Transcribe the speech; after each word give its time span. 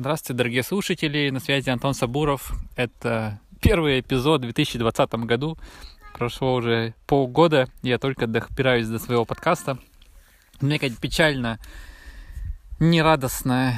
Здравствуйте, 0.00 0.38
дорогие 0.38 0.62
слушатели. 0.62 1.28
На 1.28 1.40
связи 1.40 1.68
Антон 1.68 1.92
Сабуров. 1.92 2.54
Это 2.74 3.38
первый 3.60 4.00
эпизод 4.00 4.40
в 4.40 4.44
2020 4.44 5.12
году. 5.26 5.58
Прошло 6.14 6.54
уже 6.54 6.94
полгода, 7.06 7.68
я 7.82 7.98
только 7.98 8.26
добираюсь 8.26 8.88
до 8.88 8.98
своего 8.98 9.26
подкаста. 9.26 9.76
Мне 10.62 10.78
как 10.78 10.96
печально, 10.96 11.58
нерадостно, 12.78 13.74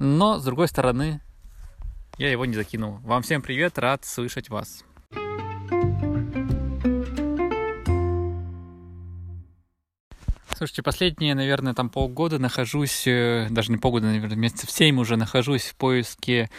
но, 0.00 0.40
с 0.40 0.44
другой 0.44 0.66
стороны, 0.66 1.20
я 2.18 2.28
его 2.28 2.44
не 2.44 2.54
закинул. 2.54 2.94
Вам 3.04 3.22
всем 3.22 3.40
привет, 3.40 3.78
рад 3.78 4.04
слышать 4.04 4.48
вас. 4.48 4.84
Слушайте, 10.62 10.84
последние, 10.84 11.34
наверное, 11.34 11.74
там 11.74 11.90
полгода 11.90 12.38
нахожусь, 12.38 13.02
э, 13.04 13.48
даже 13.50 13.72
не 13.72 13.78
полгода, 13.78 14.06
наверное, 14.06 14.36
месяцев 14.36 14.70
семь 14.70 15.00
уже 15.00 15.16
нахожусь 15.16 15.64
в 15.64 15.74
поиске 15.74 16.50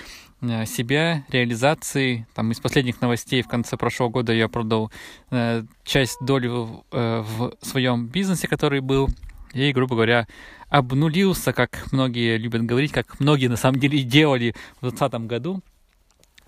э, 0.42 0.66
себя, 0.66 1.24
реализации. 1.30 2.28
Там 2.36 2.52
из 2.52 2.60
последних 2.60 3.00
новостей 3.00 3.42
в 3.42 3.48
конце 3.48 3.78
прошлого 3.78 4.10
года 4.10 4.34
я 4.34 4.50
продал 4.50 4.92
э, 5.32 5.64
часть 5.86 6.18
доли 6.20 6.50
э, 6.50 7.22
в 7.22 7.54
своем 7.62 8.08
бизнесе, 8.08 8.50
который 8.50 8.82
был, 8.82 9.08
и, 9.54 9.72
грубо 9.72 9.96
говоря, 9.96 10.28
обнулился, 10.68 11.54
как 11.54 11.86
многие 11.94 12.36
любят 12.38 12.64
говорить, 12.64 12.92
как 12.92 13.22
многие 13.22 13.48
на 13.48 13.56
самом 13.56 13.80
деле 13.80 14.04
делали 14.04 14.54
в 14.82 14.90
2020 14.90 15.28
году. 15.28 15.62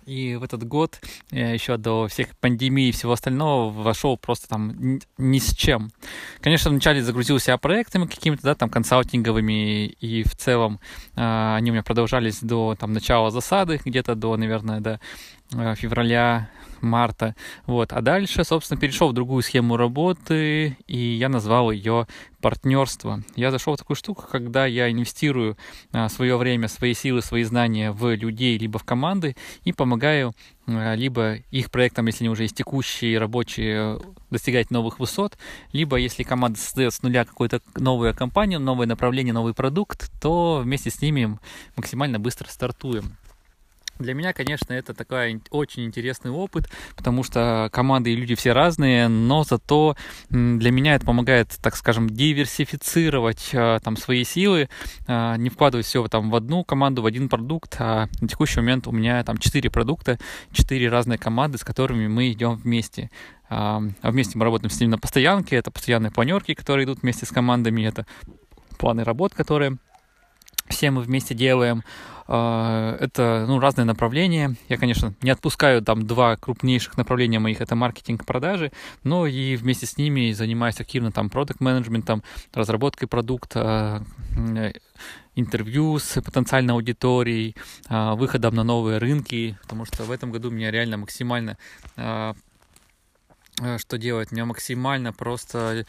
И 0.05 0.35
в 0.35 0.43
этот 0.43 0.63
год, 0.67 1.01
э, 1.31 1.53
еще 1.53 1.77
до 1.77 2.07
всех 2.07 2.37
пандемий 2.37 2.89
и 2.89 2.91
всего 2.91 3.13
остального, 3.13 3.71
вошел 3.71 4.17
просто 4.17 4.47
там 4.47 4.99
ни 5.17 5.39
с 5.39 5.53
чем. 5.55 5.91
Конечно, 6.41 6.69
вначале 6.69 7.01
загрузил 7.01 7.39
себя 7.39 7.57
проектами 7.57 8.05
какими-то, 8.05 8.43
да, 8.43 8.55
там 8.55 8.69
консалтинговыми, 8.69 9.87
и 9.87 10.23
в 10.23 10.35
целом 10.35 10.79
э, 11.15 11.55
они 11.55 11.71
у 11.71 11.73
меня 11.73 11.83
продолжались 11.83 12.39
до 12.41 12.75
там 12.79 12.93
начала 12.93 13.31
засады, 13.31 13.81
где-то 13.83 14.15
до, 14.15 14.37
наверное, 14.37 14.79
до 14.79 14.99
э, 15.53 15.75
февраля 15.75 16.49
марта. 16.85 17.35
Вот. 17.65 17.91
А 17.93 18.01
дальше, 18.01 18.43
собственно, 18.43 18.79
перешел 18.79 19.09
в 19.09 19.13
другую 19.13 19.43
схему 19.43 19.77
работы, 19.77 20.77
и 20.87 20.97
я 20.97 21.29
назвал 21.29 21.71
ее 21.71 22.07
партнерство. 22.41 23.23
Я 23.35 23.49
зашел 23.49 23.73
в 23.73 23.77
такую 23.79 23.97
штуку, 23.97 24.23
когда 24.29 24.67
я 24.67 24.91
инвестирую 24.91 25.57
а, 25.91 26.09
свое 26.09 26.37
время, 26.37 26.67
свои 26.67 26.93
силы, 26.93 27.23
свои 27.23 27.43
знания 27.43 27.91
в 27.91 28.15
людей, 28.15 28.57
либо 28.57 28.77
в 28.77 28.83
команды, 28.83 29.35
и 29.63 29.73
помогаю 29.73 30.33
а, 30.67 30.93
либо 30.93 31.37
их 31.51 31.71
проектам, 31.71 32.05
если 32.05 32.23
они 32.23 32.29
уже 32.29 32.43
есть 32.43 32.55
текущие, 32.55 33.17
рабочие, 33.17 33.99
достигать 34.29 34.69
новых 34.69 34.99
высот, 34.99 35.37
либо 35.73 35.97
если 35.97 36.21
команда 36.21 36.59
создает 36.59 36.93
с 36.93 37.01
нуля 37.01 37.25
какую-то 37.25 37.61
новую 37.75 38.15
компанию, 38.15 38.59
новое 38.59 38.85
направление, 38.85 39.33
новый 39.33 39.55
продукт, 39.55 40.11
то 40.21 40.61
вместе 40.63 40.91
с 40.91 41.01
ними 41.01 41.39
максимально 41.75 42.19
быстро 42.19 42.47
стартуем. 42.49 43.17
Для 43.97 44.13
меня, 44.13 44.33
конечно, 44.33 44.73
это 44.73 44.93
такой 44.93 45.41
очень 45.51 45.85
интересный 45.85 46.29
опыт, 46.29 46.69
потому 46.97 47.23
что 47.23 47.69
команды 47.71 48.11
и 48.11 48.15
люди 48.15 48.35
все 48.35 48.51
разные, 48.51 49.07
но 49.07 49.43
зато 49.45 49.95
для 50.29 50.71
меня 50.71 50.95
это 50.95 51.05
помогает, 51.05 51.57
так 51.61 51.77
скажем, 51.77 52.09
диверсифицировать 52.09 53.51
а, 53.53 53.79
там 53.79 53.95
свои 53.95 54.25
силы, 54.25 54.69
а, 55.07 55.37
не 55.37 55.49
вкладывать 55.49 55.85
все 55.85 56.05
там 56.07 56.29
в 56.29 56.35
одну 56.35 56.65
команду, 56.65 57.01
в 57.01 57.05
один 57.05 57.29
продукт. 57.29 57.77
А 57.79 58.09
на 58.19 58.27
текущий 58.27 58.59
момент 58.59 58.85
у 58.87 58.91
меня 58.91 59.23
там 59.23 59.37
четыре 59.37 59.69
продукта, 59.69 60.19
четыре 60.51 60.89
разные 60.89 61.17
команды, 61.17 61.57
с 61.57 61.63
которыми 61.63 62.07
мы 62.07 62.31
идем 62.31 62.55
вместе. 62.55 63.09
А 63.47 63.81
вместе 64.01 64.37
мы 64.37 64.43
работаем 64.43 64.71
с 64.71 64.79
ними 64.79 64.91
на 64.91 64.97
постоянке, 64.97 65.55
это 65.55 65.71
постоянные 65.71 66.11
планерки, 66.11 66.53
которые 66.53 66.85
идут 66.85 67.01
вместе 67.01 67.25
с 67.25 67.29
командами, 67.29 67.83
это 67.83 68.05
планы 68.77 69.03
работ, 69.03 69.33
которые 69.33 69.77
все 70.67 70.91
мы 70.91 71.01
вместе 71.01 71.35
делаем. 71.35 71.83
А, 72.27 72.97
это 72.99 73.45
ну, 73.47 73.59
разные 73.59 73.85
направления. 73.85 74.55
Я, 74.67 74.77
конечно, 74.77 75.13
не 75.21 75.29
отпускаю 75.29 75.81
там 75.81 76.07
два 76.07 76.35
крупнейших 76.37 76.97
направления 76.97 77.39
моих, 77.39 77.61
это 77.61 77.75
маркетинг 77.75 78.23
и 78.23 78.25
продажи, 78.25 78.71
но 79.03 79.27
и 79.27 79.55
вместе 79.55 79.85
с 79.85 79.97
ними 79.97 80.31
занимаюсь 80.31 80.79
активно 80.79 81.11
там 81.11 81.29
продукт 81.29 81.59
менеджментом 81.59 82.23
разработкой 82.53 83.07
продукта, 83.07 84.03
э, 84.35 84.73
интервью 85.35 85.99
с 85.99 86.19
потенциальной 86.21 86.73
аудиторией, 86.73 87.55
а, 87.89 88.15
выходом 88.15 88.55
на 88.55 88.63
новые 88.63 88.97
рынки, 88.97 89.57
потому 89.61 89.85
что 89.85 90.03
в 90.03 90.11
этом 90.11 90.31
году 90.31 90.49
меня 90.49 90.71
реально 90.71 90.97
максимально 90.97 91.57
а, 91.95 92.33
э, 93.61 93.77
что 93.77 93.97
делать? 93.97 94.31
Меня 94.31 94.45
максимально 94.45 95.13
просто 95.13 95.85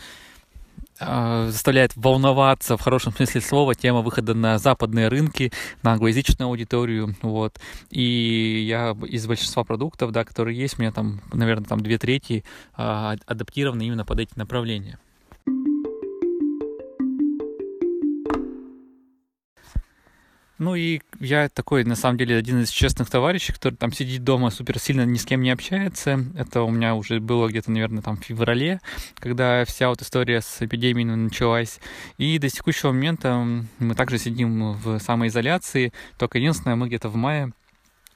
заставляет 0.99 1.93
волноваться 1.97 2.77
в 2.77 2.81
хорошем 2.81 3.13
смысле 3.13 3.41
слова 3.41 3.75
тема 3.75 4.01
выхода 4.01 4.35
на 4.35 4.59
западные 4.59 5.09
рынки, 5.09 5.53
на 5.83 5.93
англоязычную 5.93 6.49
аудиторию, 6.49 7.15
вот. 7.23 7.59
И 7.91 8.65
я 8.67 8.97
из 9.07 9.27
большинства 9.27 9.65
продуктов, 9.65 10.13
да, 10.13 10.25
которые 10.25 10.59
есть, 10.59 10.79
у 10.79 10.83
меня 10.83 10.93
там, 10.93 11.21
наверное, 11.33 11.67
там 11.67 11.81
две 11.81 11.99
трети 11.99 12.45
а, 12.75 13.17
адаптированы 13.27 13.87
именно 13.87 14.05
под 14.05 14.21
эти 14.21 14.33
направления. 14.37 14.99
Ну 20.59 20.75
и 20.75 21.01
я 21.21 21.51
такой, 21.51 21.85
на 21.85 21.97
самом 21.97 22.17
деле, 22.17 22.37
один 22.37 22.63
из 22.63 22.71
честных 22.71 23.11
товарищей, 23.11 23.53
который 23.53 23.75
там 23.75 23.93
сидит 23.93 24.25
дома, 24.25 24.51
супер 24.51 24.79
сильно 24.79 25.05
ни 25.05 25.19
с 25.19 25.27
кем 25.27 25.43
не 25.43 25.51
общается. 25.51 26.25
Это 26.35 26.63
у 26.63 26.71
меня 26.71 26.95
уже 26.95 27.21
было 27.21 27.49
где-то, 27.49 27.71
наверное, 27.71 28.03
там 28.03 28.17
в 28.17 28.25
феврале, 28.25 28.81
когда 29.17 29.67
вся 29.67 29.91
вот 29.91 30.01
история 30.01 30.41
с 30.41 30.63
эпидемией 30.63 31.05
началась. 31.05 31.79
И 32.17 32.39
до 32.39 32.49
текущего 32.49 32.93
момента 32.93 33.37
мы 33.79 33.95
также 33.95 34.19
сидим 34.19 34.73
в 34.73 34.99
самоизоляции, 34.99 35.93
только 36.17 36.39
единственное, 36.39 36.77
мы 36.77 36.89
где-то 36.89 37.11
в 37.11 37.17
мае 37.17 37.53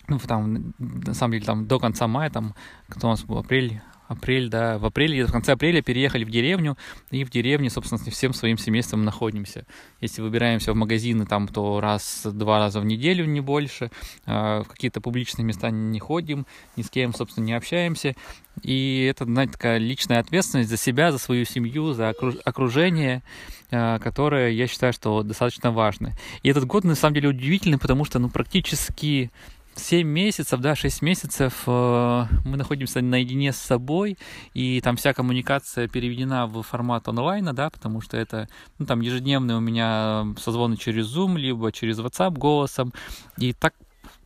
ну, 0.08 0.18
там, 0.18 0.74
на 0.78 1.14
самом 1.14 1.32
деле, 1.32 1.44
там, 1.44 1.66
до 1.66 1.78
конца 1.78 2.08
мая, 2.08 2.30
там, 2.30 2.56
кто 2.88 3.06
у 3.06 3.10
нас 3.10 3.22
был, 3.22 3.38
апрель, 3.38 3.80
апрель, 4.10 4.48
да, 4.48 4.76
в 4.78 4.84
апреле, 4.84 5.24
в 5.24 5.30
конце 5.30 5.52
апреля 5.52 5.82
переехали 5.82 6.24
в 6.24 6.30
деревню, 6.30 6.76
и 7.12 7.22
в 7.22 7.30
деревне, 7.30 7.70
собственно, 7.70 8.00
всем 8.10 8.32
своим 8.32 8.58
семейством 8.58 9.04
находимся. 9.04 9.64
Если 10.00 10.20
выбираемся 10.20 10.72
в 10.72 10.76
магазины, 10.76 11.26
там, 11.26 11.46
то 11.46 11.80
раз-два 11.80 12.58
раза 12.58 12.80
в 12.80 12.84
неделю, 12.84 13.24
не 13.24 13.40
больше, 13.40 13.92
а, 14.26 14.64
в 14.64 14.68
какие-то 14.68 15.00
публичные 15.00 15.44
места 15.44 15.70
не 15.70 16.00
ходим, 16.00 16.44
ни 16.76 16.82
с 16.82 16.90
кем, 16.90 17.14
собственно, 17.14 17.44
не 17.44 17.52
общаемся, 17.52 18.16
и 18.62 19.06
это, 19.08 19.24
знаете, 19.26 19.52
такая 19.52 19.78
личная 19.78 20.18
ответственность 20.18 20.70
за 20.70 20.76
себя, 20.76 21.12
за 21.12 21.18
свою 21.18 21.44
семью, 21.44 21.92
за 21.92 22.12
окружение, 22.44 23.22
а, 23.70 24.00
которое, 24.00 24.50
я 24.50 24.66
считаю, 24.66 24.92
что 24.92 25.22
достаточно 25.22 25.70
важно. 25.70 26.14
И 26.42 26.48
этот 26.48 26.64
год, 26.64 26.82
на 26.82 26.96
самом 26.96 27.14
деле, 27.14 27.28
удивительный, 27.28 27.78
потому 27.78 28.04
что, 28.04 28.18
ну, 28.18 28.28
практически 28.28 29.30
7 29.76 30.06
месяцев, 30.06 30.60
да, 30.60 30.74
6 30.74 31.02
месяцев 31.02 31.62
э, 31.66 32.24
мы 32.44 32.56
находимся 32.56 33.00
наедине 33.00 33.52
с 33.52 33.56
собой, 33.56 34.18
и 34.52 34.80
там 34.80 34.96
вся 34.96 35.14
коммуникация 35.14 35.88
переведена 35.88 36.46
в 36.46 36.62
формат 36.62 37.08
онлайна, 37.08 37.52
да, 37.54 37.70
потому 37.70 38.00
что 38.00 38.16
это, 38.16 38.48
ну, 38.78 38.86
там 38.86 39.00
ежедневные 39.00 39.56
у 39.56 39.60
меня 39.60 40.26
созвоны 40.38 40.76
через 40.76 41.14
Zoom, 41.16 41.38
либо 41.38 41.72
через 41.72 41.98
WhatsApp 41.98 42.32
голосом, 42.32 42.92
и 43.38 43.52
так 43.52 43.74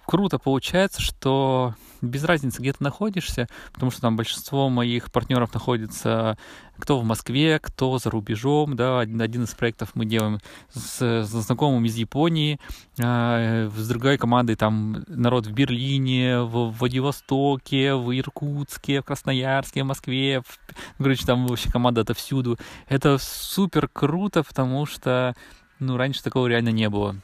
круто 0.06 0.38
получается, 0.38 1.00
что 1.00 1.74
без 2.02 2.24
разницы, 2.24 2.60
где 2.60 2.72
ты 2.72 2.82
находишься, 2.84 3.48
потому 3.72 3.90
что 3.90 4.02
там 4.02 4.16
большинство 4.16 4.68
моих 4.68 5.10
партнеров 5.10 5.52
находится 5.54 6.36
кто 6.78 6.98
в 6.98 7.04
Москве, 7.04 7.58
кто 7.60 7.98
за 7.98 8.10
рубежом, 8.10 8.76
да, 8.76 9.00
один, 9.00 9.20
один 9.20 9.44
из 9.44 9.54
проектов 9.54 9.90
мы 9.94 10.06
делаем 10.06 10.40
с, 10.72 11.00
с 11.00 11.28
знакомым 11.28 11.84
из 11.84 11.94
Японии, 11.96 12.58
э, 12.98 13.70
с 13.74 13.88
другой 13.88 14.18
командой 14.18 14.56
там 14.56 15.04
народ 15.06 15.46
в 15.46 15.52
Берлине, 15.52 16.40
в, 16.40 16.70
в 16.70 16.78
Владивостоке, 16.78 17.94
в 17.94 18.16
Иркутске, 18.16 19.00
в 19.00 19.04
Красноярске, 19.04 19.84
в 19.84 19.86
Москве, 19.86 20.42
в, 20.42 20.58
короче, 20.98 21.24
там 21.24 21.46
вообще 21.46 21.70
команда 21.70 22.00
отовсюду. 22.00 22.58
Это 22.88 23.18
супер 23.18 23.88
круто, 23.88 24.42
потому 24.42 24.86
что, 24.86 25.34
ну, 25.78 25.96
раньше 25.96 26.22
такого 26.22 26.46
реально 26.48 26.70
не 26.70 26.88
было. 26.88 27.16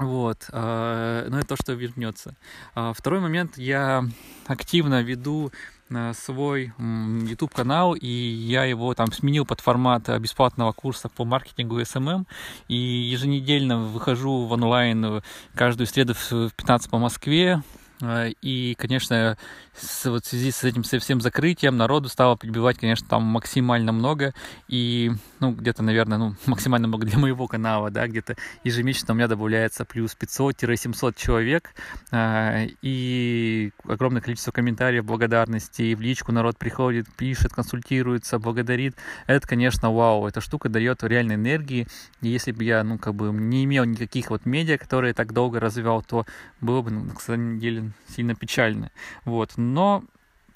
Вот, 0.00 0.48
э, 0.50 1.26
ну 1.28 1.36
это 1.36 1.48
то, 1.48 1.56
что 1.56 1.74
вернется. 1.74 2.34
А 2.74 2.94
второй 2.94 3.20
момент, 3.20 3.58
я 3.58 4.02
активно 4.46 5.02
веду 5.02 5.52
э, 5.90 6.12
свой 6.14 6.72
YouTube 6.78 7.52
канал, 7.52 7.94
и 7.94 8.08
я 8.08 8.64
его 8.64 8.94
там 8.94 9.12
сменил 9.12 9.44
под 9.44 9.60
формат 9.60 10.08
бесплатного 10.18 10.72
курса 10.72 11.10
по 11.10 11.26
маркетингу 11.26 11.78
SMM, 11.80 12.24
и 12.68 12.76
еженедельно 12.76 13.78
выхожу 13.78 14.46
в 14.46 14.52
онлайн 14.52 15.22
каждую 15.54 15.86
среду 15.86 16.14
в 16.14 16.50
15 16.56 16.90
по 16.90 16.98
Москве, 16.98 17.62
Э, 17.62 17.79
и, 18.02 18.74
конечно, 18.78 19.36
с, 19.74 20.08
вот 20.08 20.24
в 20.24 20.28
связи 20.28 20.50
с 20.50 20.64
этим 20.64 20.84
со 20.84 20.98
всем 20.98 21.20
закрытием 21.20 21.76
народу 21.76 22.08
стало 22.08 22.36
прибивать, 22.36 22.78
конечно, 22.78 23.06
там 23.06 23.22
максимально 23.22 23.92
много. 23.92 24.34
И, 24.68 25.12
ну, 25.38 25.52
где-то, 25.52 25.82
наверное, 25.82 26.18
ну, 26.18 26.34
максимально 26.46 26.88
много 26.88 27.06
для 27.06 27.18
моего 27.18 27.46
канала, 27.46 27.90
да, 27.90 28.06
где-то 28.06 28.36
ежемесячно 28.64 29.12
у 29.12 29.16
меня 29.16 29.28
добавляется 29.28 29.84
плюс 29.84 30.16
500-700 30.18 31.14
человек. 31.16 31.74
Э, 32.10 32.68
и 32.82 33.72
огромное 33.84 34.22
количество 34.22 34.52
комментариев, 34.52 35.04
благодарности. 35.04 35.82
И 35.82 35.94
в 35.94 36.00
личку 36.00 36.32
народ 36.32 36.58
приходит, 36.58 37.06
пишет, 37.16 37.52
консультируется, 37.52 38.38
благодарит. 38.38 38.96
Это, 39.26 39.46
конечно, 39.46 39.92
вау. 39.92 40.26
Эта 40.26 40.40
штука 40.40 40.68
дает 40.68 41.02
реальной 41.02 41.34
энергии. 41.34 41.86
И 42.22 42.28
если 42.28 42.52
бы 42.52 42.64
я, 42.64 42.82
ну, 42.82 42.98
как 42.98 43.14
бы 43.14 43.30
не 43.30 43.64
имел 43.64 43.84
никаких 43.84 44.30
вот 44.30 44.46
медиа, 44.46 44.78
которые 44.78 45.12
так 45.14 45.32
долго 45.32 45.60
развивал, 45.60 46.02
то 46.02 46.24
было 46.60 46.82
бы, 46.82 46.90
ну, 46.90 47.04
на 47.04 47.18
самом 47.20 47.58
деле, 47.58 47.89
сильно 48.08 48.34
печально. 48.34 48.90
Вот. 49.24 49.52
Но, 49.56 50.04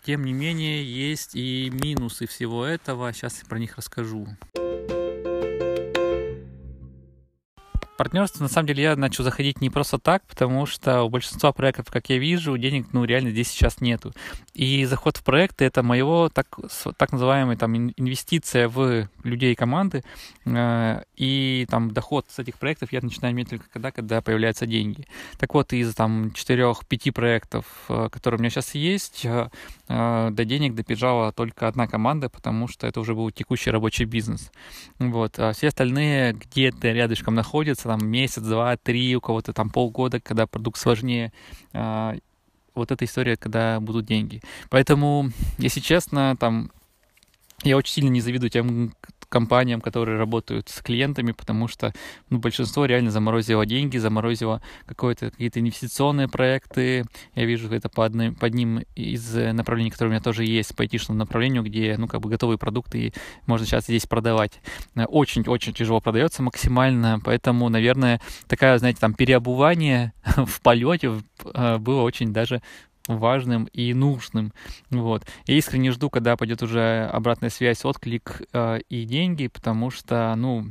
тем 0.02 0.24
не 0.24 0.32
менее, 0.32 0.84
есть 0.84 1.34
и 1.34 1.70
минусы 1.72 2.26
всего 2.26 2.64
этого. 2.64 3.12
Сейчас 3.12 3.38
я 3.42 3.48
про 3.48 3.58
них 3.58 3.76
расскажу. 3.76 4.26
Партнерство, 7.96 8.42
на 8.42 8.48
самом 8.48 8.68
деле, 8.68 8.82
я 8.82 8.96
начал 8.96 9.24
заходить 9.24 9.60
не 9.60 9.70
просто 9.70 9.98
так, 9.98 10.22
потому 10.26 10.66
что 10.66 11.02
у 11.02 11.08
большинства 11.08 11.52
проектов, 11.52 11.86
как 11.90 12.08
я 12.08 12.18
вижу, 12.18 12.56
денег, 12.58 12.88
ну, 12.92 13.04
реально 13.04 13.30
здесь 13.30 13.48
сейчас 13.48 13.80
нету. 13.80 14.12
И 14.52 14.84
заход 14.84 15.16
в 15.16 15.24
проекты— 15.24 15.64
это 15.66 15.82
моего 15.82 16.28
так, 16.28 16.46
так 16.96 17.12
называемая 17.12 17.56
там 17.56 17.74
инвестиция 17.76 18.68
в 18.68 19.08
людей 19.22 19.52
и 19.52 19.56
команды, 19.56 20.04
э, 20.44 21.02
и 21.16 21.66
там 21.70 21.90
доход 21.90 22.26
с 22.28 22.38
этих 22.38 22.56
проектов 22.56 22.92
я 22.92 23.00
начинаю 23.00 23.34
иметь 23.34 23.50
только 23.50 23.66
когда, 23.72 23.90
когда 23.90 24.20
появляются 24.20 24.66
деньги. 24.66 25.06
Так 25.38 25.54
вот, 25.54 25.72
из 25.72 25.94
там 25.94 26.32
четырех-пяти 26.32 27.10
проектов, 27.10 27.64
э, 27.88 28.08
которые 28.10 28.38
у 28.38 28.40
меня 28.40 28.50
сейчас 28.50 28.74
есть, 28.74 29.24
э, 29.24 29.48
до 29.88 30.44
денег 30.44 30.74
добежала 30.74 31.32
только 31.32 31.68
одна 31.68 31.86
команда, 31.86 32.28
потому 32.28 32.68
что 32.68 32.86
это 32.86 33.00
уже 33.00 33.14
был 33.14 33.30
текущий 33.30 33.70
рабочий 33.70 34.04
бизнес. 34.04 34.50
Вот. 34.98 35.38
А 35.38 35.52
все 35.52 35.68
остальные 35.68 36.32
где-то 36.32 36.90
рядышком 36.92 37.34
находятся, 37.34 37.83
там 37.88 38.06
месяц, 38.06 38.42
два, 38.42 38.76
три, 38.76 39.16
у 39.16 39.20
кого-то 39.20 39.52
там 39.52 39.70
полгода, 39.70 40.20
когда 40.20 40.46
продукт 40.46 40.78
сложнее. 40.78 41.32
А, 41.72 42.16
вот 42.74 42.90
эта 42.90 43.04
история, 43.04 43.36
когда 43.36 43.80
будут 43.80 44.06
деньги. 44.06 44.42
Поэтому, 44.68 45.30
если 45.58 45.80
честно, 45.80 46.36
там 46.36 46.70
я 47.62 47.76
очень 47.76 47.92
сильно 47.92 48.08
не 48.08 48.20
завидую 48.20 48.50
тем 48.50 48.92
компаниям, 49.28 49.80
которые 49.80 50.18
работают 50.18 50.68
с 50.68 50.80
клиентами, 50.80 51.32
потому 51.32 51.68
что 51.68 51.92
ну, 52.30 52.38
большинство 52.38 52.84
реально 52.84 53.10
заморозило 53.10 53.66
деньги, 53.66 53.98
заморозило 53.98 54.62
какие-то 54.86 55.60
инвестиционные 55.60 56.28
проекты. 56.28 57.04
Я 57.34 57.44
вижу 57.44 57.72
это 57.72 57.88
по, 57.88 58.04
одной, 58.04 58.32
по 58.32 58.46
одним 58.46 58.82
из 58.94 59.34
направлений, 59.34 59.90
которые 59.90 60.10
у 60.10 60.14
меня 60.14 60.22
тоже 60.22 60.44
есть, 60.44 60.74
по 60.74 60.82
айтишному 60.82 61.18
направлению, 61.18 61.62
где 61.62 61.96
ну, 61.98 62.06
как 62.06 62.20
бы 62.20 62.28
готовые 62.28 62.58
продукты 62.58 62.98
и 62.98 63.12
можно 63.46 63.66
сейчас 63.66 63.84
здесь 63.84 64.06
продавать. 64.06 64.60
Очень-очень 64.94 65.72
тяжело 65.72 66.00
продается 66.00 66.42
максимально, 66.42 67.20
поэтому, 67.24 67.68
наверное, 67.68 68.20
такая, 68.46 68.78
знаете, 68.78 69.00
там 69.00 69.14
переобувание 69.14 70.12
в 70.36 70.60
полете 70.60 71.12
э, 71.54 71.78
было 71.78 72.02
очень 72.02 72.32
даже 72.32 72.62
важным 73.06 73.64
и 73.72 73.92
нужным. 73.94 74.52
Вот. 74.90 75.24
Я 75.46 75.56
искренне 75.56 75.92
жду, 75.92 76.10
когда 76.10 76.36
пойдет 76.36 76.62
уже 76.62 77.08
обратная 77.12 77.50
связь, 77.50 77.84
отклик 77.84 78.42
э, 78.52 78.80
и 78.88 79.04
деньги, 79.04 79.48
потому 79.48 79.90
что, 79.90 80.34
ну, 80.36 80.66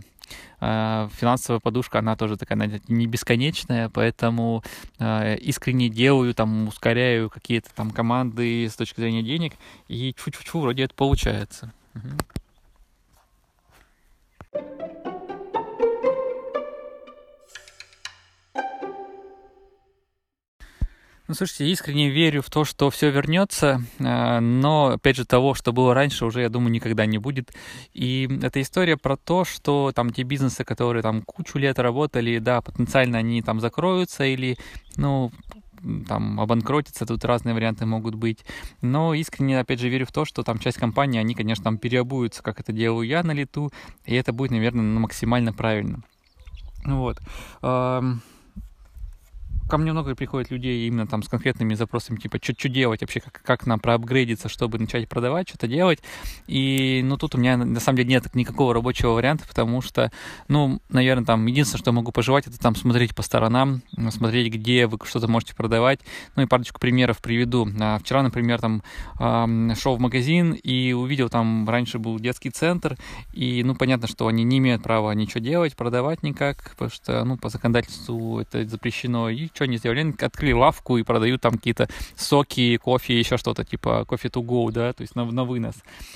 э, 0.61 1.09
финансовая 1.13 1.59
подушка, 1.59 1.99
она 1.99 2.15
тоже 2.15 2.37
такая, 2.37 2.57
знаете, 2.57 2.81
не 2.87 3.05
бесконечная, 3.07 3.89
поэтому 3.89 4.63
э, 4.99 5.37
искренне 5.37 5.89
делаю, 5.89 6.33
там, 6.33 6.67
ускоряю 6.67 7.29
какие-то 7.29 7.69
там 7.75 7.91
команды 7.91 8.67
с 8.67 8.75
точки 8.75 8.99
зрения 8.99 9.23
денег, 9.23 9.53
и 9.87 10.13
чуть-чуть 10.13 10.53
вроде 10.53 10.83
это 10.83 10.95
получается. 10.95 11.71
Угу. 11.95 12.17
Ну, 21.25 21.35
слушайте, 21.35 21.71
искренне 21.71 22.09
верю 22.09 22.41
в 22.41 22.49
то, 22.49 22.65
что 22.65 22.89
все 22.89 23.09
вернется, 23.09 23.81
э, 23.97 24.39
но, 24.41 24.87
опять 24.87 25.15
же, 25.15 25.25
того, 25.25 25.53
что 25.53 25.71
было 25.71 25.93
раньше, 25.93 26.25
уже, 26.25 26.41
я 26.41 26.49
думаю, 26.49 26.71
никогда 26.71 27.05
не 27.05 27.17
будет. 27.17 27.53
И 27.93 28.27
эта 28.41 28.61
история 28.61 28.97
про 28.97 29.15
то, 29.15 29.45
что 29.45 29.93
там 29.95 30.11
те 30.11 30.23
бизнесы, 30.23 30.65
которые 30.65 31.01
там 31.01 31.21
кучу 31.21 31.57
лет 31.59 31.79
работали, 31.79 32.39
да, 32.39 32.61
потенциально 32.61 33.19
они 33.19 33.41
там 33.41 33.61
закроются 33.61 34.25
или, 34.25 34.57
ну, 34.97 35.31
там 36.09 36.41
обанкротиться, 36.41 37.05
тут 37.05 37.23
разные 37.23 37.55
варианты 37.55 37.85
могут 37.85 38.15
быть. 38.15 38.43
Но 38.81 39.13
искренне, 39.13 39.61
опять 39.61 39.79
же, 39.79 39.87
верю 39.87 40.05
в 40.05 40.11
то, 40.11 40.25
что 40.25 40.43
там 40.43 40.59
часть 40.59 40.77
компании, 40.77 41.21
они, 41.21 41.35
конечно, 41.35 41.63
там 41.63 41.77
переобуются, 41.77 42.43
как 42.43 42.59
это 42.59 42.73
делаю 42.73 43.07
я 43.07 43.23
на 43.23 43.31
лету, 43.31 43.71
и 44.05 44.13
это 44.13 44.33
будет, 44.33 44.51
наверное, 44.51 44.83
максимально 44.99 45.53
правильно. 45.53 46.03
Вот 46.83 47.17
ко 49.73 49.79
мне 49.79 49.91
много 49.91 50.13
приходит 50.13 50.51
людей 50.51 50.85
именно 50.85 51.07
там 51.07 51.23
с 51.23 51.27
конкретными 51.27 51.73
запросами, 51.73 52.19
типа, 52.19 52.37
что 52.39 52.69
делать 52.69 53.01
вообще, 53.01 53.21
как, 53.21 53.41
как 53.41 53.65
нам 53.65 53.79
проапгрейдиться, 53.79 54.47
чтобы 54.47 54.77
начать 54.77 55.09
продавать, 55.09 55.49
что-то 55.49 55.67
делать. 55.67 55.97
И, 56.45 57.01
ну, 57.03 57.17
тут 57.17 57.33
у 57.33 57.39
меня, 57.39 57.57
на 57.57 57.79
самом 57.79 57.97
деле, 57.97 58.09
нет 58.09 58.35
никакого 58.35 58.75
рабочего 58.75 59.13
варианта, 59.13 59.47
потому 59.47 59.81
что, 59.81 60.11
ну, 60.47 60.79
наверное, 60.89 61.25
там, 61.25 61.47
единственное, 61.47 61.79
что 61.79 61.91
могу 61.91 62.11
пожелать, 62.11 62.45
это 62.45 62.59
там 62.59 62.75
смотреть 62.75 63.15
по 63.15 63.23
сторонам, 63.23 63.81
смотреть, 64.11 64.53
где 64.53 64.85
вы 64.85 64.99
что-то 65.05 65.27
можете 65.27 65.55
продавать. 65.55 66.01
Ну, 66.35 66.43
и 66.43 66.45
парочку 66.45 66.79
примеров 66.79 67.19
приведу. 67.19 67.67
А, 67.81 67.97
вчера, 67.97 68.21
например, 68.21 68.61
там, 68.61 68.83
шел 69.75 69.95
в 69.95 69.99
магазин 69.99 70.53
и 70.53 70.93
увидел, 70.93 71.29
там, 71.29 71.67
раньше 71.67 71.97
был 71.97 72.19
детский 72.19 72.51
центр, 72.51 72.95
и, 73.33 73.63
ну, 73.63 73.73
понятно, 73.73 74.07
что 74.07 74.27
они 74.27 74.43
не 74.43 74.59
имеют 74.59 74.83
права 74.83 75.13
ничего 75.13 75.39
делать, 75.39 75.75
продавать 75.75 76.21
никак, 76.21 76.69
потому 76.73 76.91
что, 76.91 77.23
ну, 77.23 77.37
по 77.37 77.49
законодательству 77.49 78.39
это 78.39 78.69
запрещено, 78.69 79.29
и 79.31 79.47
что 79.47 79.62
не 79.67 79.77
сделали, 79.77 79.99
они 80.01 80.13
открыли 80.19 80.53
лавку 80.53 80.97
и 80.97 81.03
продают 81.03 81.41
там 81.41 81.53
какие-то 81.53 81.87
соки, 82.15 82.77
кофе, 82.77 83.17
еще 83.17 83.37
что-то, 83.37 83.63
типа 83.63 84.05
кофе 84.05 84.29
to 84.29 84.41
go, 84.41 84.71
да, 84.71 84.93
то 84.93 85.01
есть 85.01 85.15
на, 85.15 85.25
на 85.25 85.43
вынос, 85.43 85.75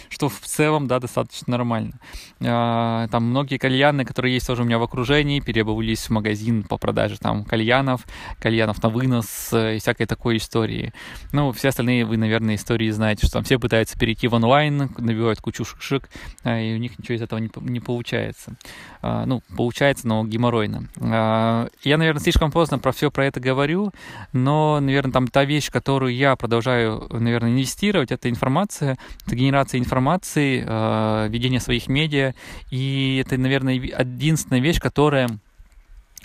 что 0.09 0.29
в 0.29 0.39
целом, 0.41 0.87
да, 0.87 0.99
достаточно 0.99 1.51
нормально. 1.51 1.99
А, 2.41 3.07
там 3.09 3.25
многие 3.25 3.57
кальяны, 3.57 4.05
которые 4.05 4.33
есть 4.33 4.47
тоже 4.47 4.63
у 4.63 4.65
меня 4.65 4.79
в 4.79 4.83
окружении, 4.83 5.39
переобулись 5.39 6.07
в 6.07 6.09
магазин 6.11 6.63
по 6.63 6.77
продаже 6.77 7.17
там 7.19 7.43
кальянов, 7.43 8.05
кальянов 8.39 8.81
на 8.83 8.89
вынос 8.89 9.53
и 9.53 9.79
всякой 9.79 10.05
такой 10.05 10.37
истории. 10.37 10.93
Ну, 11.31 11.51
все 11.51 11.69
остальные 11.69 12.05
вы, 12.05 12.17
наверное, 12.17 12.55
истории 12.55 12.89
знаете, 12.89 13.25
что 13.25 13.33
там 13.33 13.43
все 13.43 13.59
пытаются 13.59 13.97
перейти 13.97 14.27
в 14.27 14.33
онлайн, 14.33 14.89
набивают 14.97 15.39
кучу 15.41 15.65
шишек, 15.65 16.09
а, 16.43 16.59
и 16.59 16.73
у 16.73 16.77
них 16.77 16.97
ничего 16.97 17.15
из 17.15 17.21
этого 17.21 17.39
не, 17.39 17.49
не 17.61 17.79
получается. 17.79 18.55
А, 19.01 19.25
ну, 19.25 19.41
получается, 19.55 20.07
но 20.07 20.23
геморройно. 20.25 20.89
А, 21.01 21.67
я, 21.83 21.97
наверное, 21.97 22.21
слишком 22.21 22.51
поздно 22.51 22.79
про 22.79 22.91
все 22.91 23.11
про 23.11 23.25
это 23.25 23.36
говорю, 23.39 23.91
но, 24.33 24.79
наверное, 24.79 25.11
там 25.11 25.27
та 25.27 25.45
вещь, 25.45 25.69
которую 25.71 26.15
я 26.15 26.35
продолжаю, 26.35 27.07
наверное, 27.11 27.51
инвестировать, 27.51 28.11
это 28.11 28.29
информация, 28.29 28.97
это 29.25 29.35
генерация 29.35 29.79
информации, 29.79 30.63
э, 30.65 31.27
ведение 31.29 31.59
своих 31.59 31.87
медиа, 31.87 32.33
и 32.71 33.23
это, 33.25 33.37
наверное, 33.37 33.73
единственная 33.73 34.61
вещь, 34.61 34.79
которая 34.79 35.29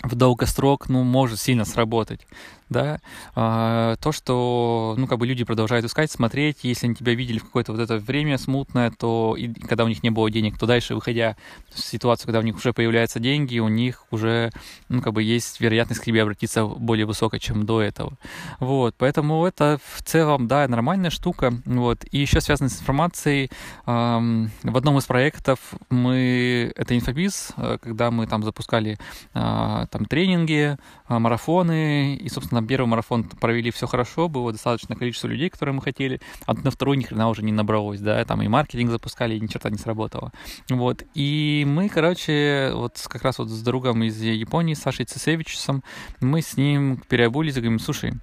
в 0.03 0.15
долгосрок, 0.15 0.89
ну, 0.89 1.03
может 1.03 1.39
сильно 1.39 1.65
сработать 1.65 2.27
да, 2.73 2.99
а, 3.35 3.95
то, 4.01 4.11
что, 4.11 4.95
ну, 4.97 5.07
как 5.07 5.19
бы 5.19 5.25
люди 5.25 5.45
продолжают 5.45 5.85
искать, 5.85 6.11
смотреть, 6.11 6.57
если 6.63 6.87
они 6.87 6.95
тебя 6.95 7.15
видели 7.15 7.39
в 7.39 7.45
какое-то 7.45 7.71
вот 7.71 7.79
это 7.79 7.97
время 7.97 8.37
смутное, 8.37 8.91
то, 8.91 9.35
и, 9.37 9.53
когда 9.53 9.85
у 9.85 9.87
них 9.87 10.03
не 10.03 10.09
было 10.09 10.29
денег, 10.29 10.57
то 10.57 10.65
дальше, 10.65 10.95
выходя 10.95 11.37
в 11.73 11.79
ситуацию, 11.79 12.25
когда 12.25 12.39
у 12.39 12.43
них 12.43 12.57
уже 12.57 12.73
появляются 12.73 13.21
деньги, 13.21 13.59
у 13.59 13.69
них 13.69 14.05
уже, 14.11 14.51
ну, 14.89 15.01
как 15.01 15.13
бы 15.13 15.23
есть 15.23 15.61
вероятность 15.61 16.01
к 16.01 16.03
тебе 16.03 16.23
обратиться 16.23 16.65
более 16.65 17.05
высокая, 17.05 17.39
чем 17.39 17.65
до 17.65 17.81
этого. 17.81 18.17
Вот, 18.59 18.95
поэтому 18.97 19.45
это 19.45 19.79
в 19.95 20.03
целом, 20.03 20.47
да, 20.47 20.67
нормальная 20.67 21.09
штука, 21.09 21.53
вот, 21.65 22.03
и 22.11 22.17
еще 22.17 22.41
связано 22.41 22.69
с 22.69 22.81
информацией, 22.81 23.49
эм, 23.85 24.51
в 24.63 24.75
одном 24.75 24.97
из 24.97 25.05
проектов 25.05 25.59
мы, 25.89 26.73
это 26.75 26.95
инфобиз, 26.95 27.53
э, 27.57 27.77
когда 27.81 28.09
мы 28.11 28.27
там 28.27 28.43
запускали 28.43 28.97
э, 29.33 29.85
там 29.89 30.05
тренинги, 30.05 30.77
э, 31.07 31.19
марафоны, 31.19 32.15
и, 32.15 32.29
собственно, 32.29 32.62
первый 32.67 32.87
марафон 32.87 33.23
провели 33.23 33.71
все 33.71 33.87
хорошо, 33.87 34.27
было 34.27 34.51
достаточное 34.51 34.97
количество 34.97 35.27
людей, 35.27 35.49
которые 35.49 35.75
мы 35.75 35.81
хотели, 35.81 36.21
а 36.45 36.53
на 36.53 36.71
второй 36.71 36.97
ни 36.97 37.03
хрена 37.03 37.29
уже 37.29 37.43
не 37.43 37.51
набралось, 37.51 37.99
да, 37.99 38.23
там 38.25 38.41
и 38.41 38.47
маркетинг 38.47 38.91
запускали, 38.91 39.35
и 39.35 39.39
ни 39.39 39.47
черта 39.47 39.69
не 39.69 39.77
сработало. 39.77 40.31
Вот, 40.69 41.03
и 41.13 41.63
мы, 41.67 41.89
короче, 41.89 42.71
вот 42.73 43.03
как 43.07 43.23
раз 43.23 43.39
вот 43.39 43.49
с 43.49 43.61
другом 43.61 44.03
из 44.03 44.21
Японии, 44.21 44.73
Сашей 44.73 45.05
Цесевичем, 45.05 45.83
мы 46.19 46.41
с 46.41 46.57
ним 46.57 47.01
переобулись 47.07 47.57
и 47.57 47.61
говорим, 47.61 47.79
слушай, 47.79 48.13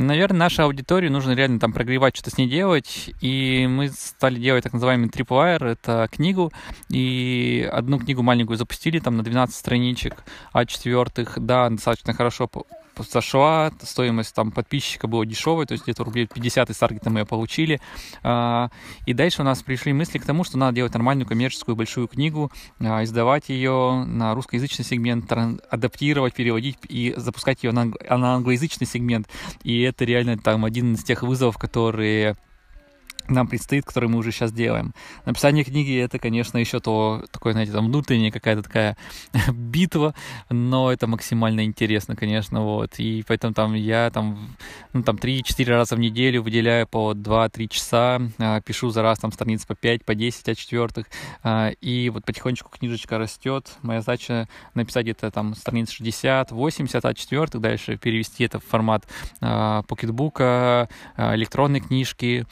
Наверное, 0.00 0.38
наша 0.38 0.64
аудитория 0.64 1.10
нужно 1.10 1.32
реально 1.32 1.60
там 1.60 1.74
прогревать, 1.74 2.16
что-то 2.16 2.30
с 2.30 2.38
ней 2.38 2.48
делать. 2.48 3.10
И 3.20 3.66
мы 3.68 3.90
стали 3.90 4.40
делать 4.40 4.64
так 4.64 4.72
называемый 4.72 5.10
tripwire, 5.10 5.72
это 5.72 6.08
книгу. 6.10 6.52
И 6.88 7.68
одну 7.70 7.98
книгу 7.98 8.22
маленькую 8.22 8.56
запустили 8.56 8.98
там 8.98 9.18
на 9.18 9.22
12 9.22 9.54
страничек, 9.54 10.24
а 10.52 10.64
четвертых, 10.64 11.38
да, 11.38 11.68
достаточно 11.68 12.14
хорошо 12.14 12.48
сошла, 13.02 13.72
стоимость 13.82 14.34
там 14.34 14.50
подписчика 14.50 15.06
была 15.06 15.24
дешевая, 15.24 15.66
то 15.66 15.72
есть 15.72 15.84
где-то 15.84 16.04
рублей 16.04 16.26
50 16.26 16.70
из 16.70 16.76
таргета 16.76 17.10
мы 17.10 17.20
ее 17.20 17.26
получили. 17.26 17.80
А, 18.22 18.70
и 19.06 19.12
дальше 19.12 19.42
у 19.42 19.44
нас 19.44 19.62
пришли 19.62 19.92
мысли 19.92 20.18
к 20.18 20.24
тому, 20.24 20.44
что 20.44 20.58
надо 20.58 20.76
делать 20.76 20.94
нормальную 20.94 21.26
коммерческую 21.26 21.76
большую 21.76 22.08
книгу, 22.08 22.50
а, 22.80 23.04
издавать 23.04 23.48
ее 23.48 24.04
на 24.06 24.34
русскоязычный 24.34 24.84
сегмент, 24.84 25.30
адаптировать, 25.70 26.34
переводить 26.34 26.78
и 26.88 27.14
запускать 27.16 27.62
ее 27.62 27.72
на, 27.72 27.92
англоязычный 28.08 28.86
сегмент. 28.86 29.28
И 29.62 29.80
это 29.82 30.04
реально 30.04 30.38
там 30.38 30.64
один 30.64 30.94
из 30.94 31.04
тех 31.04 31.22
вызовов, 31.22 31.58
которые 31.58 32.36
нам 33.28 33.46
предстоит, 33.46 33.84
который 33.84 34.08
мы 34.08 34.18
уже 34.18 34.32
сейчас 34.32 34.52
делаем. 34.52 34.94
Написание 35.24 35.64
книги 35.64 35.96
это, 35.98 36.18
конечно, 36.18 36.58
еще 36.58 36.80
то 36.80 37.24
такое, 37.30 37.52
знаете, 37.52 37.72
там 37.72 37.86
внутренняя 37.86 38.30
какая-то 38.30 38.62
такая 38.62 38.96
битва, 39.52 40.14
но 40.48 40.92
это 40.92 41.06
максимально 41.06 41.64
интересно, 41.64 42.16
конечно, 42.16 42.62
вот. 42.62 42.98
И 42.98 43.24
поэтому 43.26 43.54
там 43.54 43.74
я 43.74 44.10
там, 44.10 44.56
ну, 44.92 45.02
там 45.02 45.16
3-4 45.16 45.64
раза 45.64 45.96
в 45.96 45.98
неделю 45.98 46.42
выделяю 46.42 46.86
по 46.86 47.12
2-3 47.12 47.68
часа, 47.68 48.20
а, 48.38 48.60
пишу 48.60 48.90
за 48.90 49.02
раз 49.02 49.18
там 49.18 49.32
страниц 49.32 49.64
по 49.66 49.74
5, 49.74 50.04
по 50.04 50.14
10 50.14 50.48
от 50.48 50.58
четвертых, 50.58 51.06
а, 51.42 51.70
и 51.80 52.10
вот 52.10 52.24
потихонечку 52.24 52.70
книжечка 52.70 53.18
растет. 53.18 53.70
Моя 53.82 54.00
задача 54.00 54.48
написать 54.74 55.04
где-то 55.04 55.30
там 55.30 55.54
страниц 55.54 55.90
60, 55.90 56.50
80 56.50 57.04
от 57.04 57.16
четвертых, 57.16 57.60
дальше 57.60 57.96
перевести 57.96 58.44
это 58.44 58.58
в 58.58 58.64
формат 58.64 59.06
а, 59.40 59.82
покетбука, 59.82 60.88
электронной 61.16 61.80
книжки, 61.80 62.46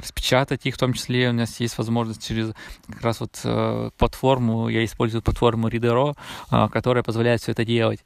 распечатать 0.00 0.66
их, 0.66 0.74
в 0.74 0.78
том 0.78 0.92
числе 0.92 1.30
у 1.30 1.32
нас 1.32 1.60
есть 1.60 1.78
возможность 1.78 2.26
через 2.26 2.52
как 2.88 3.02
раз 3.02 3.20
вот 3.20 3.40
э, 3.44 3.90
платформу, 3.98 4.68
я 4.68 4.84
использую 4.84 5.22
платформу 5.22 5.68
Readero, 5.68 6.16
э, 6.50 6.68
которая 6.72 7.02
позволяет 7.02 7.40
все 7.40 7.52
это 7.52 7.64
делать. 7.64 8.00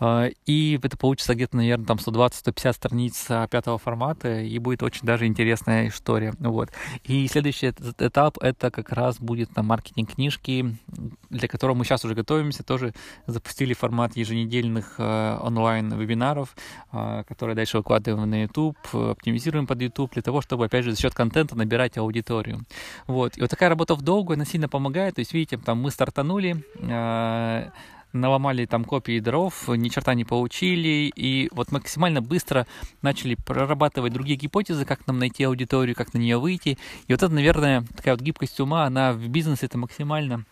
Э, 0.00 0.30
и 0.46 0.78
это 0.82 0.96
получится 0.96 1.34
где-то, 1.34 1.56
наверное, 1.56 1.86
там 1.86 1.98
120-150 1.98 2.72
страниц 2.72 3.26
э, 3.28 3.46
пятого 3.50 3.78
формата, 3.78 4.40
и 4.40 4.58
будет 4.58 4.82
очень 4.82 5.06
даже 5.06 5.26
интересная 5.26 5.88
история. 5.88 6.34
Вот. 6.38 6.70
И 7.04 7.28
следующий 7.28 7.68
этап— 7.68 8.38
это 8.40 8.70
как 8.70 8.90
раз 8.90 9.18
будет 9.18 9.54
на 9.56 9.62
маркетинг 9.62 10.14
книжки, 10.14 10.76
для 11.28 11.48
которого 11.48 11.76
мы 11.76 11.84
сейчас 11.84 12.04
уже 12.04 12.14
готовимся, 12.14 12.62
тоже 12.62 12.94
запустили 13.26 13.74
формат 13.74 14.16
еженедельных 14.16 14.94
э, 14.98 15.38
онлайн-вебинаров, 15.40 16.56
которые 16.90 17.54
дальше 17.54 17.78
выкладываем 17.78 18.28
на 18.28 18.42
YouTube, 18.42 18.76
оптимизируем 18.92 19.66
под 19.66 19.80
YouTube 19.80 20.12
для 20.12 20.22
того, 20.22 20.40
чтобы, 20.40 20.66
опять 20.66 20.84
же, 20.84 20.92
за 20.92 21.00
счет 21.00 21.14
контента 21.14 21.56
набирать 21.56 21.98
аудиторию. 21.98 22.60
Вот. 23.06 23.36
И 23.36 23.40
вот 23.40 23.50
такая 23.50 23.68
работа 23.68 23.94
в 23.94 24.02
долгую, 24.02 24.36
она 24.36 24.44
сильно 24.44 24.68
помогает. 24.68 25.16
То 25.16 25.20
есть, 25.20 25.32
видите, 25.32 25.58
там 25.58 25.80
мы 25.80 25.90
стартанули, 25.90 26.64
наломали 28.12 28.66
там 28.66 28.84
копии 28.84 29.20
дров, 29.20 29.68
ни 29.68 29.88
черта 29.88 30.14
не 30.14 30.24
получили, 30.24 31.12
и 31.14 31.48
вот 31.52 31.72
максимально 31.72 32.20
быстро 32.22 32.66
начали 33.02 33.34
прорабатывать 33.34 34.12
другие 34.12 34.36
гипотезы, 34.36 34.84
как 34.84 35.06
нам 35.06 35.18
найти 35.18 35.44
аудиторию, 35.44 35.96
как 35.96 36.14
на 36.14 36.18
нее 36.18 36.38
выйти. 36.38 36.78
И 37.06 37.12
вот 37.12 37.22
это, 37.22 37.28
наверное, 37.28 37.84
такая 37.96 38.14
вот 38.14 38.22
гибкость 38.22 38.60
ума, 38.60 38.84
она 38.84 39.12
в 39.12 39.28
бизнесе 39.28 39.66
это 39.66 39.78
максимально 39.78 40.44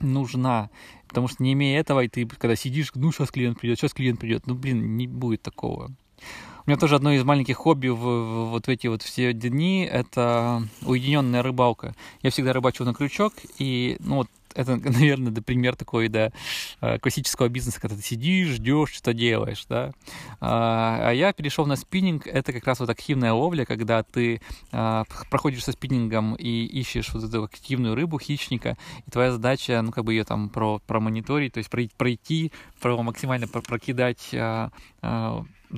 нужна. 0.00 0.70
Потому 1.08 1.28
что 1.28 1.42
не 1.42 1.52
имея 1.52 1.80
этого, 1.80 2.00
и 2.00 2.08
ты 2.08 2.26
когда 2.26 2.56
сидишь, 2.56 2.92
ну, 2.94 3.12
сейчас 3.12 3.30
клиент 3.30 3.58
придет, 3.58 3.78
сейчас 3.78 3.92
клиент 3.92 4.20
придет, 4.20 4.46
ну, 4.46 4.54
блин, 4.54 4.96
не 4.96 5.06
будет 5.06 5.42
такого. 5.42 5.90
У 6.66 6.70
меня 6.70 6.78
тоже 6.78 6.96
одно 6.96 7.12
из 7.12 7.24
маленьких 7.24 7.56
хобби 7.56 7.88
в, 7.88 7.96
в 7.96 8.50
вот 8.50 8.68
эти 8.68 8.86
вот 8.86 9.02
все 9.02 9.32
дни— 9.32 9.88
это 9.90 10.62
уединенная 10.82 11.42
рыбалка. 11.42 11.94
Я 12.22 12.30
всегда 12.30 12.52
рыбачу 12.52 12.84
на 12.84 12.94
крючок, 12.94 13.32
и, 13.58 13.96
ну, 14.00 14.16
вот 14.16 14.28
это, 14.54 14.76
наверное, 14.84 15.32
да, 15.32 15.42
пример 15.42 15.76
такой, 15.76 16.08
да, 16.08 16.32
э, 16.80 16.98
классического 16.98 17.48
бизнеса, 17.48 17.80
когда 17.80 17.96
ты 17.96 18.02
сидишь, 18.02 18.48
ждешь, 18.48 18.92
что 18.92 19.12
делаешь, 19.12 19.64
да. 19.68 19.92
А, 20.40 21.10
а 21.10 21.12
я 21.12 21.32
перешел 21.32 21.66
на 21.66 21.76
спиннинг, 21.76 22.26
это 22.26 22.52
как 22.52 22.66
раз 22.66 22.80
вот 22.80 22.90
активная 22.90 23.32
ловля, 23.32 23.64
когда 23.64 24.02
ты 24.02 24.40
а, 24.72 25.04
проходишь 25.30 25.64
со 25.64 25.72
спиннингом 25.72 26.34
и 26.34 26.64
ищешь 26.64 27.12
вот 27.12 27.24
эту 27.24 27.44
активную 27.44 27.94
рыбу, 27.94 28.18
хищника, 28.18 28.76
и 29.06 29.10
твоя 29.10 29.32
задача, 29.32 29.80
ну, 29.82 29.92
как 29.92 30.04
бы 30.04 30.12
ее 30.12 30.24
там 30.24 30.48
про, 30.48 30.80
промониторить, 30.86 31.54
то 31.54 31.58
есть 31.58 31.70
пройти, 31.96 32.52
про 32.80 33.02
максимально 33.02 33.48
прокидать 33.48 34.30
а, 34.32 34.70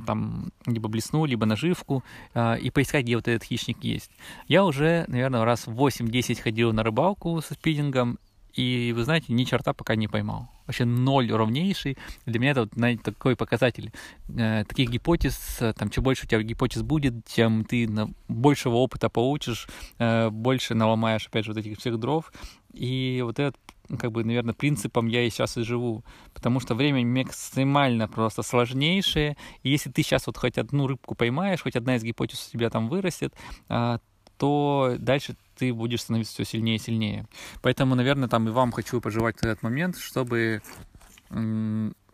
там 0.06 0.50
либо 0.66 0.88
блесну, 0.88 1.24
либо 1.24 1.46
наживку, 1.46 2.02
э, 2.34 2.58
и 2.58 2.70
поискать, 2.70 3.04
где 3.04 3.16
вот 3.16 3.28
этот 3.28 3.44
хищник 3.44 3.82
есть. 3.84 4.10
Я 4.48 4.64
уже, 4.64 5.04
наверное, 5.08 5.44
раз 5.44 5.66
8-10 5.66 6.40
ходил 6.40 6.72
на 6.72 6.82
рыбалку 6.82 7.40
со 7.40 7.54
спиннингом, 7.54 8.18
и 8.54 8.92
вы 8.94 9.04
знаете, 9.04 9.32
ни 9.32 9.44
черта 9.44 9.72
пока 9.72 9.94
не 9.94 10.08
поймал. 10.08 10.48
Вообще 10.66 10.84
ноль 10.84 11.30
ровнейший. 11.32 11.96
Для 12.26 12.38
меня 12.38 12.52
это 12.52 12.60
вот, 12.62 12.74
знаете, 12.74 13.02
такой 13.02 13.36
показатель. 13.36 13.92
Э, 14.28 14.64
таких 14.64 14.90
гипотез, 14.90 15.58
э, 15.60 15.72
там, 15.72 15.90
чем 15.90 16.04
больше 16.04 16.26
у 16.26 16.28
тебя 16.28 16.42
гипотез 16.42 16.82
будет, 16.82 17.24
тем 17.24 17.64
ты 17.64 17.88
на, 17.88 18.10
большего 18.28 18.76
опыта 18.76 19.08
получишь, 19.08 19.68
э, 19.98 20.30
больше 20.30 20.74
наломаешь, 20.74 21.26
опять 21.26 21.44
же, 21.44 21.52
вот 21.52 21.58
этих 21.58 21.78
всех 21.78 21.98
дров. 21.98 22.32
И 22.72 23.20
вот 23.24 23.38
этот 23.38 23.56
как 23.98 24.12
бы, 24.12 24.24
наверное, 24.24 24.54
принципом 24.54 25.06
я 25.08 25.24
и 25.24 25.30
сейчас 25.30 25.56
и 25.58 25.62
живу, 25.62 26.04
потому 26.32 26.60
что 26.60 26.74
время 26.74 27.04
максимально 27.04 28.08
просто 28.08 28.42
сложнейшее, 28.42 29.36
и 29.62 29.70
если 29.70 29.90
ты 29.90 30.02
сейчас 30.02 30.26
вот 30.26 30.38
хоть 30.38 30.56
одну 30.56 30.86
рыбку 30.86 31.14
поймаешь, 31.14 31.62
хоть 31.62 31.76
одна 31.76 31.96
из 31.96 32.02
гипотез 32.02 32.48
у 32.48 32.52
тебя 32.52 32.70
там 32.70 32.88
вырастет, 32.88 33.34
а, 33.68 33.98
то 34.42 34.96
дальше 34.98 35.36
ты 35.56 35.72
будешь 35.72 36.00
становиться 36.00 36.34
все 36.34 36.44
сильнее 36.44 36.74
и 36.74 36.80
сильнее. 36.80 37.28
Поэтому, 37.60 37.94
наверное, 37.94 38.28
там 38.28 38.48
и 38.48 38.50
вам 38.50 38.72
хочу 38.72 39.00
пожелать 39.00 39.36
этот 39.36 39.62
момент, 39.62 39.96
чтобы 39.96 40.62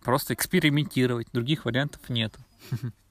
просто 0.04 0.34
экспериментировать. 0.34 1.28
Других 1.32 1.64
вариантов 1.64 2.02
нет. 2.10 2.36